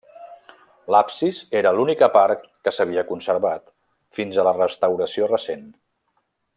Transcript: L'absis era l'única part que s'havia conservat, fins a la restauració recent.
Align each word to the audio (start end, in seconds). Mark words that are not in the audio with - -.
L'absis 0.93 1.41
era 1.59 1.73
l'única 1.79 2.09
part 2.15 2.47
que 2.67 2.73
s'havia 2.77 3.05
conservat, 3.11 3.69
fins 4.21 4.41
a 4.41 4.47
la 4.49 4.57
restauració 4.59 5.33
recent. 5.35 5.67